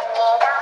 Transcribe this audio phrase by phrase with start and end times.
[0.00, 0.57] 你知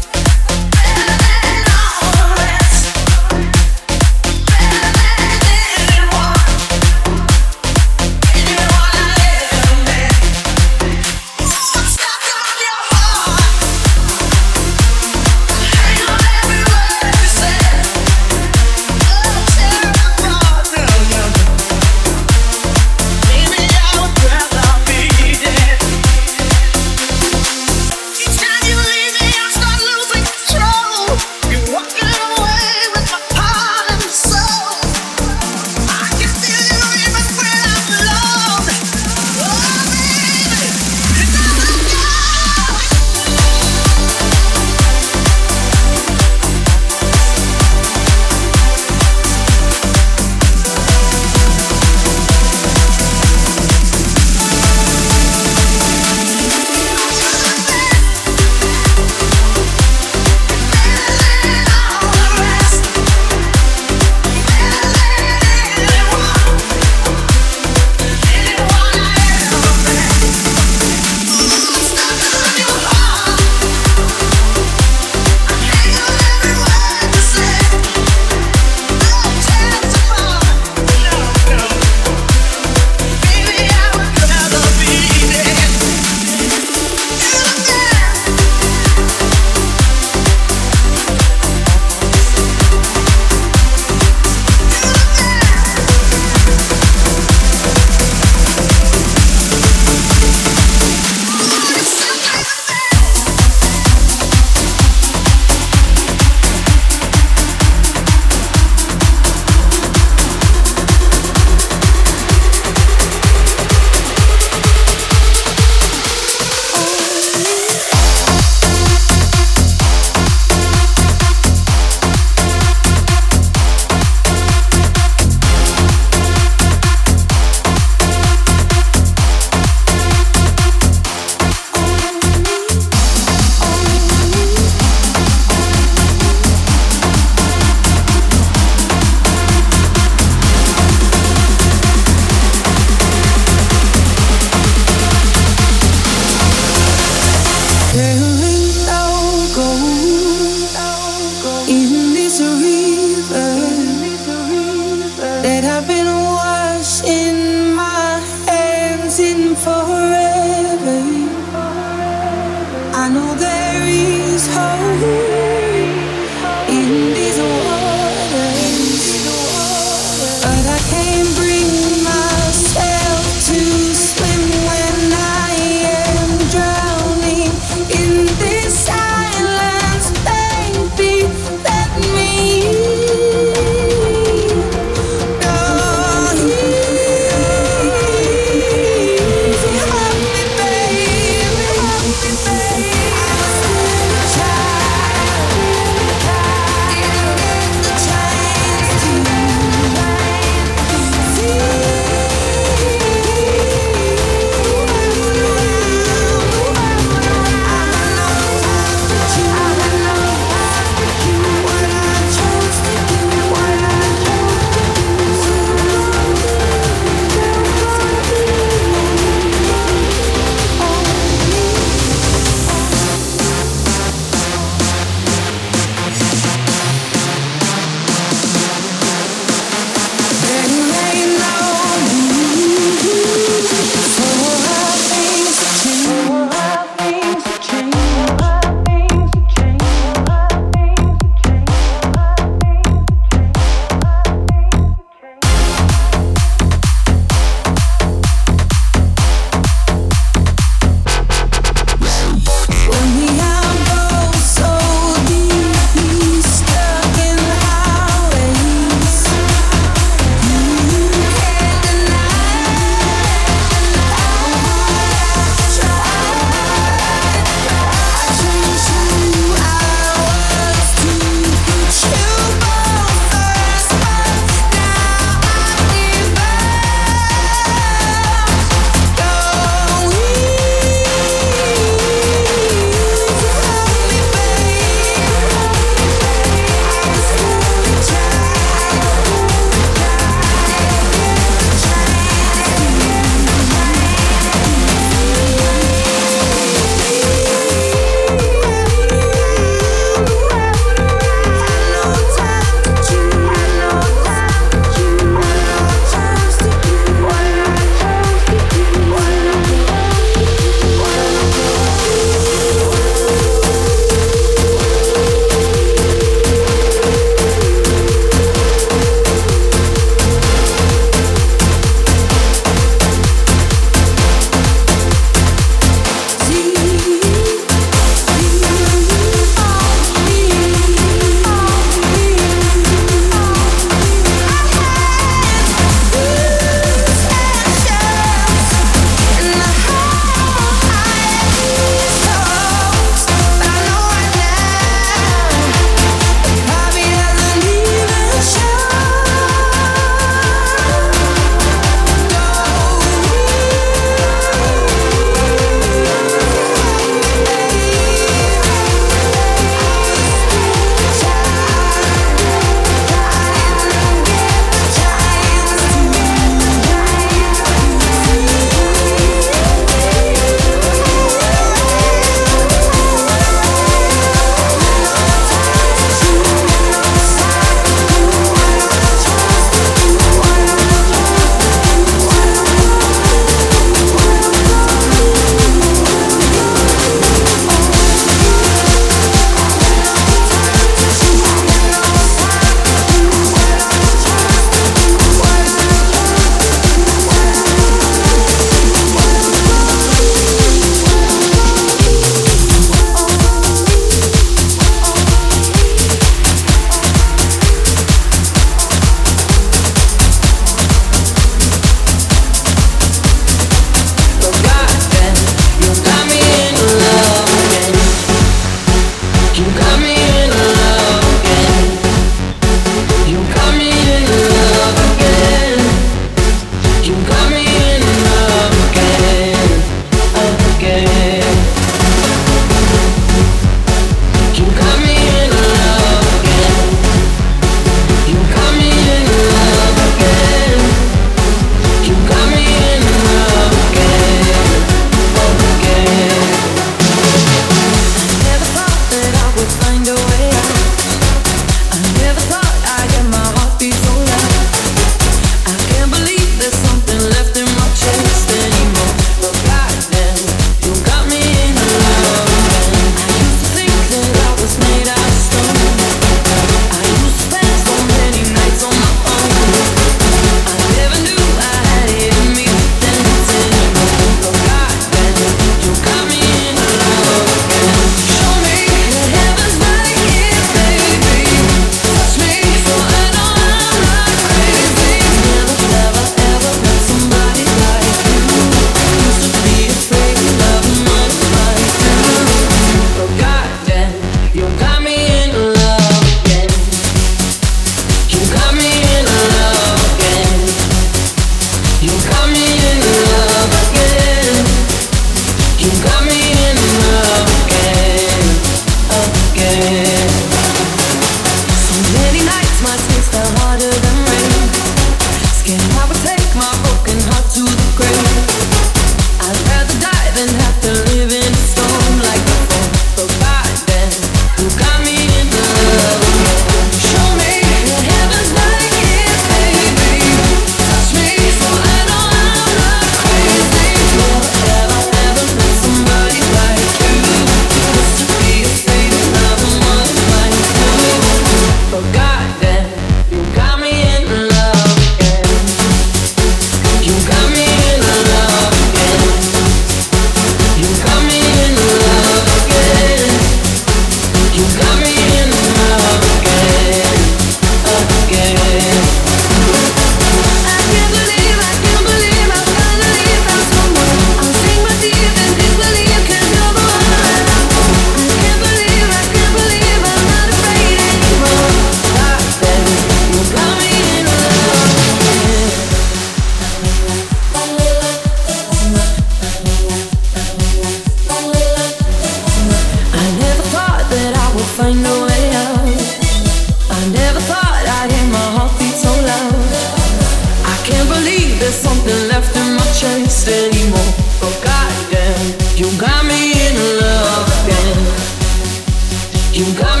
[599.54, 600.00] You got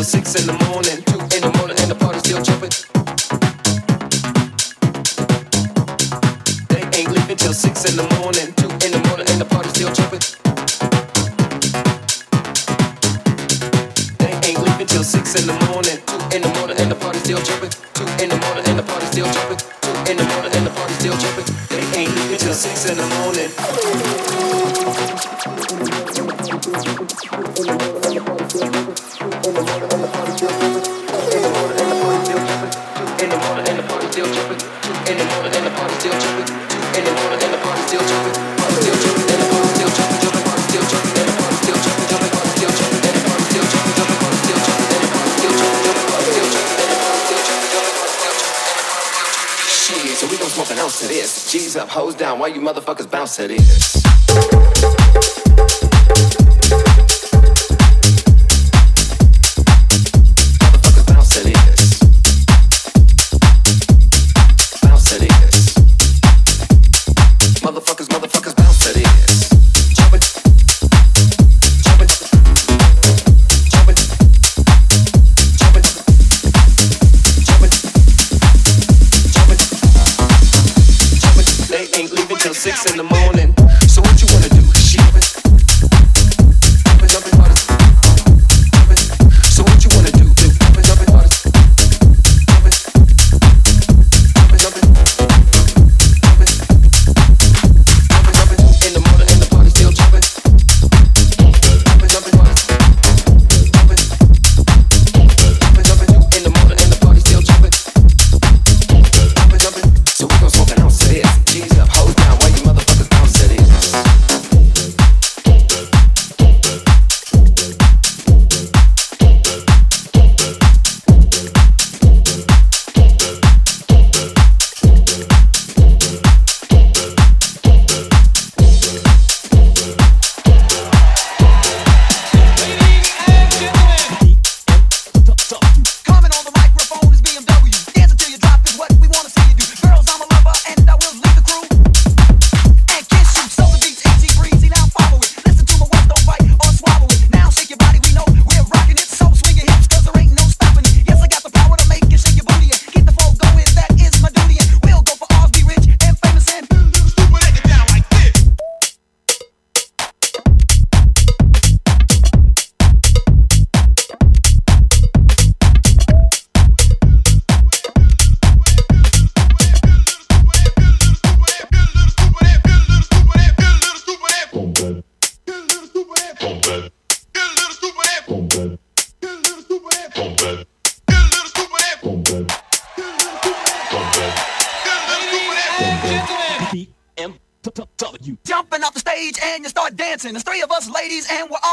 [0.00, 0.59] till six in the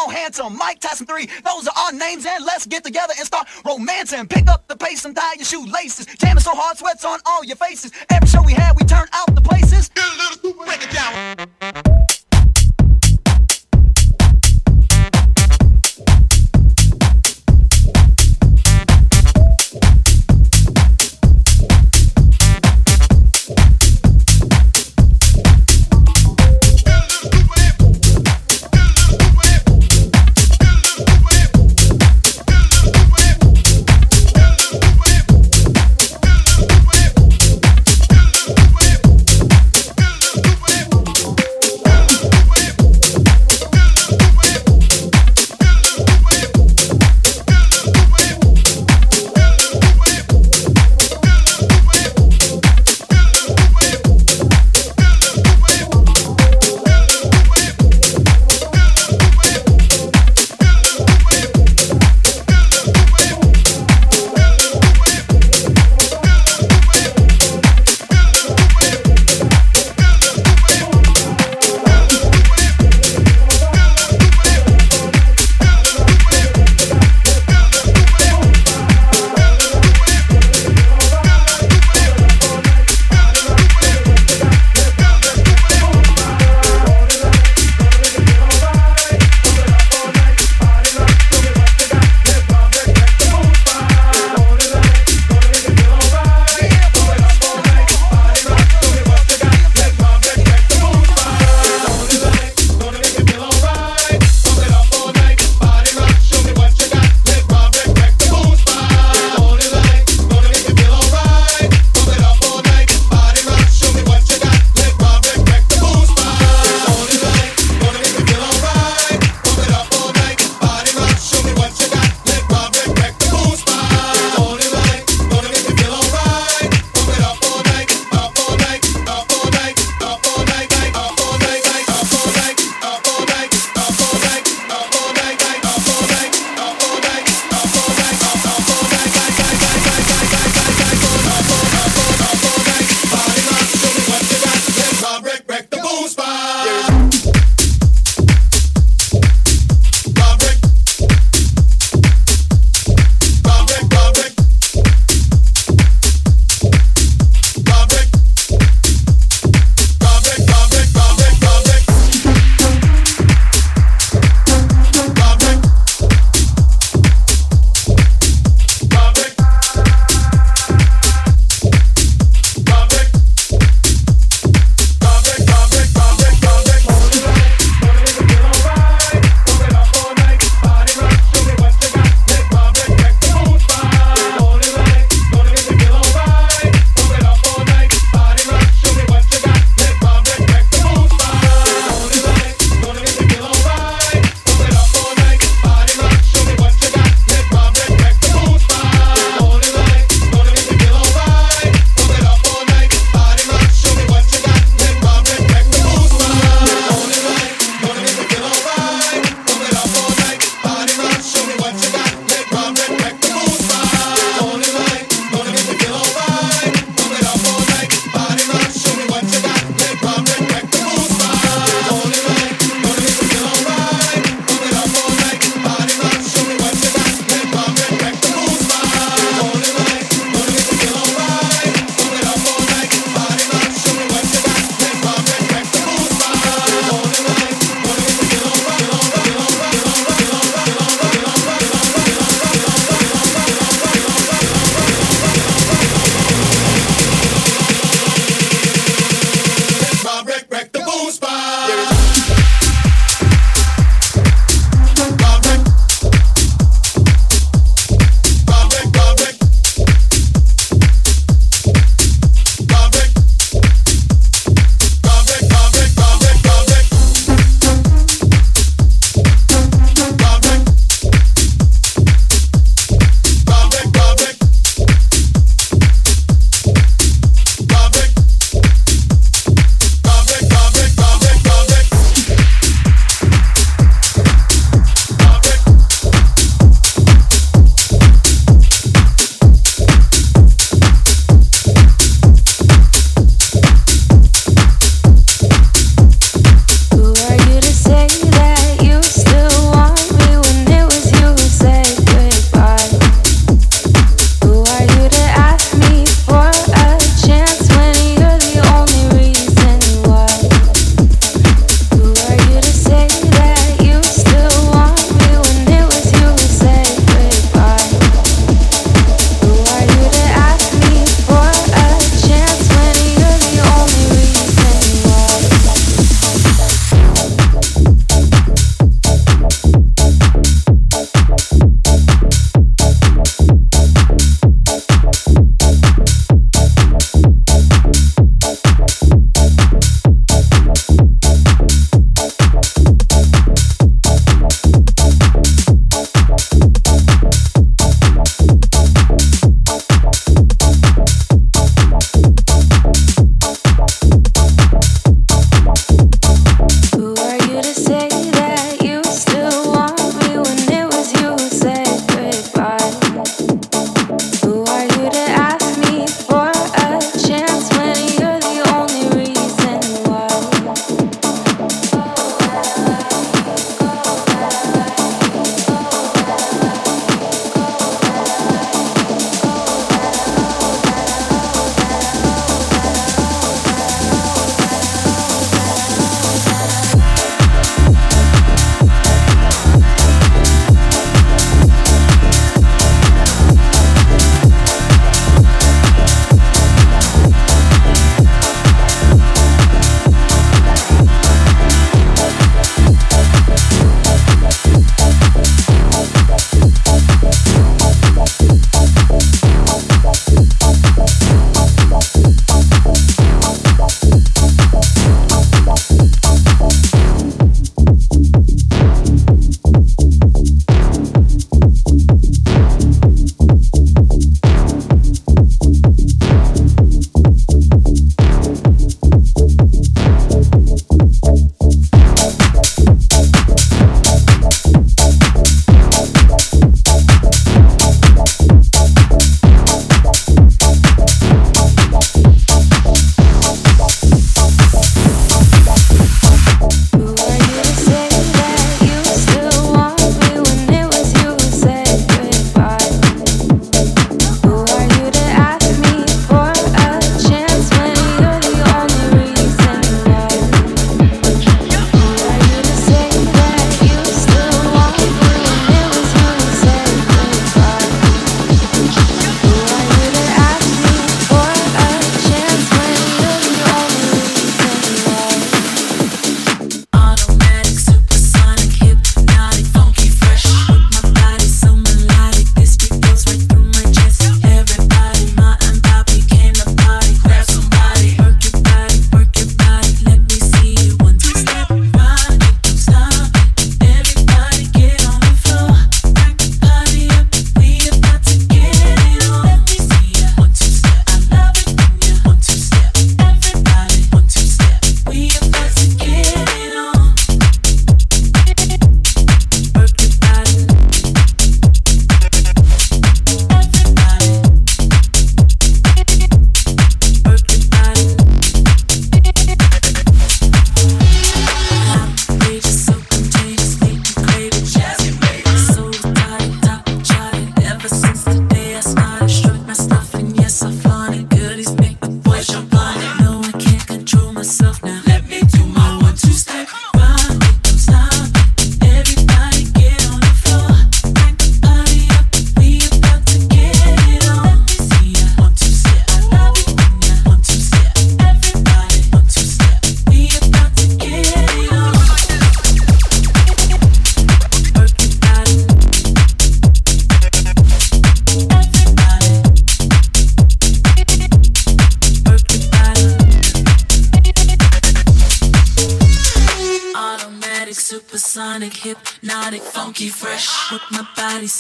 [0.10, 1.26] Handsome, Mike Tyson 3.
[1.44, 4.28] Those are our names and let's get together and start romancing.
[4.28, 6.06] Pick up the pace and tie your shoelaces.
[6.18, 7.92] Jamming so hard, sweats on all your faces.
[8.10, 9.90] Every show we had, we turned out the places.
[9.90, 11.87] Get a little stupid, break it down.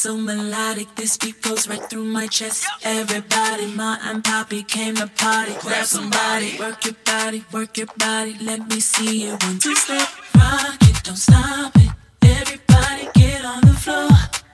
[0.08, 2.66] So melodic, this beat goes right through my chest.
[2.82, 5.54] Everybody, Ma and Poppy came to party.
[5.60, 8.38] Grab somebody, work your body, work your body.
[8.40, 11.92] Let me see you one two step, rock it, don't stop it.
[12.22, 14.08] Everybody get on the floor,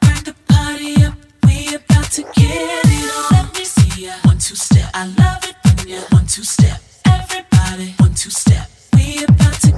[0.03, 1.13] crank the party up.
[1.45, 3.45] We about to get it on.
[3.45, 4.89] Let me see ya one two step.
[4.95, 6.81] I love it when you one two step.
[7.05, 8.65] Everybody one two step.
[8.95, 9.71] We about to